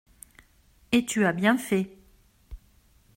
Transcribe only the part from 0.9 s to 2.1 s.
Et tu as bien fait.